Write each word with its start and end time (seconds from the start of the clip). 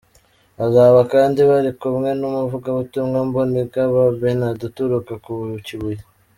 Bazaba 0.57 0.99
kandi 1.13 1.39
bari 1.49 1.71
kumwe 1.79 2.09
n'umuvugabutumwa 2.19 3.19
Mbonigaba 3.27 4.01
Bernard 4.19 4.59
uturuka 4.69 5.13
ku 5.23 5.33
Kibuye. 5.67 6.01